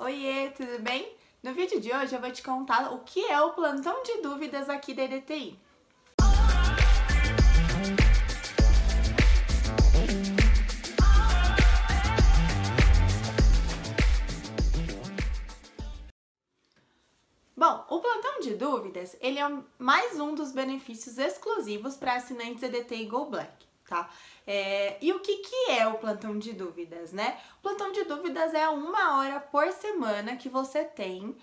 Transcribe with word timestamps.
Oiê, 0.00 0.50
tudo 0.50 0.80
bem? 0.80 1.12
No 1.42 1.52
vídeo 1.52 1.80
de 1.80 1.92
hoje 1.92 2.14
eu 2.14 2.20
vou 2.20 2.30
te 2.30 2.40
contar 2.40 2.92
o 2.92 3.00
que 3.00 3.24
é 3.24 3.40
o 3.40 3.50
plantão 3.50 4.00
de 4.04 4.22
dúvidas 4.22 4.70
aqui 4.70 4.94
da 4.94 5.02
EDTI. 5.02 5.58
Bom, 17.56 17.84
o 17.90 17.98
plantão 17.98 18.38
de 18.40 18.54
dúvidas, 18.54 19.16
ele 19.20 19.40
é 19.40 19.62
mais 19.80 20.20
um 20.20 20.32
dos 20.32 20.52
benefícios 20.52 21.18
exclusivos 21.18 21.96
para 21.96 22.14
assinantes 22.14 22.62
EDTI 22.62 23.06
Go 23.06 23.26
Black 23.26 23.66
tá? 23.88 24.08
É, 24.46 24.96
e 25.00 25.12
o 25.12 25.20
que, 25.20 25.38
que 25.38 25.70
é 25.70 25.86
o 25.86 25.94
plantão 25.94 26.38
de 26.38 26.52
dúvidas, 26.52 27.12
né? 27.12 27.38
O 27.58 27.62
plantão 27.62 27.90
de 27.90 28.04
dúvidas 28.04 28.54
é 28.54 28.68
uma 28.68 29.18
hora 29.18 29.40
por 29.40 29.72
semana 29.72 30.36
que 30.36 30.48
você 30.48 30.84
tem 30.84 31.36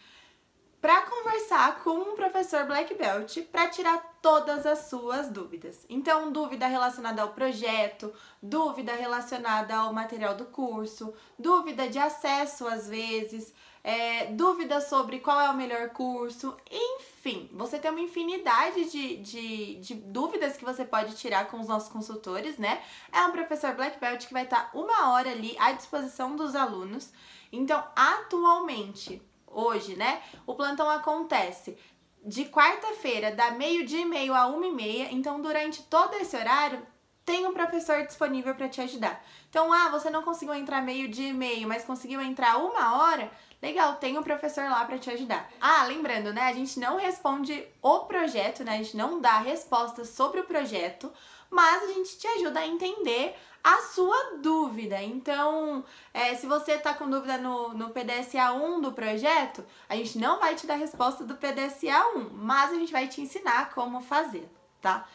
para 0.85 1.01
conversar 1.01 1.79
com 1.83 1.97
um 1.97 2.15
professor 2.15 2.63
Black 2.65 2.93
Belt 2.93 3.39
para 3.51 3.67
tirar 3.69 4.19
todas 4.21 4.67
as 4.67 4.87
suas 4.87 5.29
dúvidas. 5.29 5.83
Então, 5.89 6.31
dúvida 6.31 6.67
relacionada 6.67 7.23
ao 7.23 7.29
projeto, 7.29 8.13
dúvida 8.39 8.93
relacionada 8.93 9.75
ao 9.75 9.91
material 9.91 10.35
do 10.35 10.45
curso, 10.45 11.11
dúvida 11.39 11.89
de 11.89 11.97
acesso 11.97 12.67
às 12.67 12.87
vezes, 12.87 13.51
é, 13.83 14.27
dúvidas 14.27 14.83
sobre 14.83 15.21
qual 15.21 15.41
é 15.41 15.49
o 15.49 15.57
melhor 15.57 15.89
curso, 15.89 16.55
enfim, 16.71 17.49
você 17.53 17.79
tem 17.79 17.89
uma 17.89 18.01
infinidade 18.01 18.85
de, 18.91 19.17
de, 19.17 19.75
de, 19.77 19.95
dúvidas 19.95 20.55
que 20.55 20.63
você 20.63 20.85
pode 20.85 21.15
tirar 21.15 21.47
com 21.47 21.59
os 21.59 21.67
nossos 21.67 21.89
consultores, 21.89 22.59
né? 22.59 22.79
É 23.11 23.25
um 23.25 23.31
professor 23.31 23.73
Black 23.73 23.99
Belt 23.99 24.27
que 24.27 24.33
vai 24.33 24.43
estar 24.43 24.69
uma 24.71 25.13
hora 25.13 25.31
ali 25.31 25.57
à 25.57 25.71
disposição 25.71 26.35
dos 26.35 26.55
alunos. 26.55 27.11
Então, 27.51 27.83
atualmente, 27.95 29.19
hoje, 29.55 29.95
né, 29.95 30.21
o 30.45 30.53
plantão 30.53 30.89
acontece 30.89 31.77
de 32.23 32.45
quarta-feira, 32.45 33.31
da 33.31 33.51
meio-dia 33.51 34.01
e 34.01 34.05
meio 34.05 34.33
a 34.33 34.47
uma 34.47 34.65
e 34.65 34.71
meia. 34.71 35.09
Então, 35.11 35.41
durante 35.41 35.83
todo 35.83 36.15
esse 36.15 36.35
horário, 36.35 36.85
tem 37.25 37.45
um 37.47 37.53
professor 37.53 38.05
disponível 38.05 38.53
para 38.53 38.69
te 38.69 38.79
ajudar. 38.81 39.21
Então, 39.49 39.73
ah, 39.73 39.89
você 39.89 40.09
não 40.09 40.21
conseguiu 40.21 40.53
entrar 40.53 40.81
meio 40.81 41.09
dia 41.09 41.29
e 41.29 41.33
meio, 41.33 41.67
mas 41.67 41.83
conseguiu 41.83 42.21
entrar 42.21 42.57
uma 42.57 42.97
hora, 42.97 43.31
legal, 43.61 43.95
tem 43.95 44.17
um 44.17 44.23
professor 44.23 44.69
lá 44.69 44.85
para 44.85 44.99
te 44.99 45.09
ajudar. 45.09 45.49
Ah, 45.59 45.85
lembrando, 45.85 46.31
né, 46.31 46.43
a 46.43 46.53
gente 46.53 46.79
não 46.79 46.97
responde 46.97 47.65
o 47.81 48.01
projeto, 48.01 48.63
né, 48.63 48.73
a 48.73 48.77
gente 48.77 48.95
não 48.95 49.19
dá 49.19 49.39
respostas 49.39 50.09
sobre 50.09 50.41
o 50.41 50.45
projeto, 50.45 51.11
mas 51.49 51.83
a 51.83 51.93
gente 51.93 52.17
te 52.17 52.27
ajuda 52.27 52.59
a 52.59 52.67
entender 52.67 53.35
a 53.63 53.81
sua 53.81 54.37
dúvida. 54.43 55.01
Então, 55.01 55.83
é, 56.13 56.35
se 56.35 56.45
você 56.45 56.73
está 56.73 56.93
com 56.93 57.09
dúvida 57.09 57.39
no, 57.39 57.73
no 57.73 57.89
PDSA 57.89 58.53
1 58.53 58.81
do 58.81 58.91
projeto, 58.91 59.65
a 59.89 59.95
gente 59.95 60.19
não 60.19 60.39
vai 60.39 60.53
te 60.53 60.67
dar 60.67 60.75
resposta 60.75 61.23
do 61.23 61.35
PDSA 61.35 62.07
1, 62.15 62.29
mas 62.33 62.71
a 62.71 62.75
gente 62.75 62.91
vai 62.91 63.07
te 63.07 63.21
ensinar 63.21 63.73
como 63.73 64.01
fazer, 64.01 64.47
tá? 64.85 65.09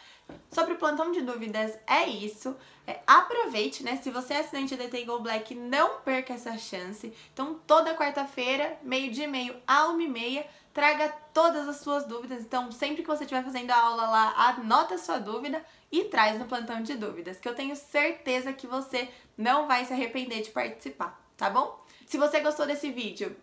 Sobre 0.50 0.74
o 0.74 0.78
plantão 0.78 1.12
de 1.12 1.22
dúvidas 1.22 1.78
é 1.86 2.08
isso. 2.08 2.56
É, 2.86 2.98
aproveite, 3.06 3.84
né? 3.84 4.00
Se 4.02 4.10
você 4.10 4.34
é 4.34 4.40
assinante 4.40 4.74
da 4.74 4.84
DT 4.84 5.04
Go 5.04 5.20
Black, 5.20 5.54
não 5.54 6.00
perca 6.00 6.34
essa 6.34 6.58
chance. 6.58 7.12
Então, 7.32 7.60
toda 7.66 7.94
quarta-feira, 7.94 8.76
meio 8.82 9.12
dia 9.12 9.26
e 9.26 9.28
meio 9.28 9.56
a 9.64 9.86
uma 9.86 10.02
e 10.02 10.08
meia, 10.08 10.44
traga 10.74 11.08
todas 11.32 11.68
as 11.68 11.76
suas 11.76 12.04
dúvidas. 12.04 12.42
Então, 12.42 12.72
sempre 12.72 13.02
que 13.02 13.08
você 13.08 13.22
estiver 13.22 13.44
fazendo 13.44 13.70
a 13.70 13.80
aula 13.80 14.08
lá, 14.08 14.34
anota 14.48 14.94
a 14.94 14.98
sua 14.98 15.18
dúvida 15.18 15.64
e 15.90 16.04
traz 16.04 16.36
no 16.36 16.46
plantão 16.46 16.82
de 16.82 16.96
dúvidas, 16.96 17.38
que 17.38 17.48
eu 17.48 17.54
tenho 17.54 17.76
certeza 17.76 18.52
que 18.52 18.66
você 18.66 19.08
não 19.38 19.68
vai 19.68 19.84
se 19.84 19.92
arrepender 19.92 20.42
de 20.42 20.50
participar, 20.50 21.20
tá 21.36 21.48
bom? 21.48 21.84
Se 22.06 22.18
você 22.18 22.40
gostou 22.40 22.66
desse 22.66 22.90
vídeo, 22.90 23.36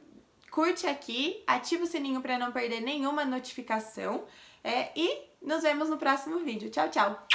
curte 0.58 0.88
aqui, 0.88 1.44
ativa 1.46 1.84
o 1.84 1.86
sininho 1.86 2.20
para 2.20 2.40
não 2.40 2.52
perder 2.52 2.82
nenhuma 2.82 3.24
notificação 3.24 4.24
é, 4.64 4.90
e 4.96 5.22
nos 5.40 5.62
vemos 5.62 5.88
no 5.88 5.98
próximo 5.98 6.40
vídeo. 6.40 6.72
Tchau, 6.72 6.90
tchau! 6.90 7.28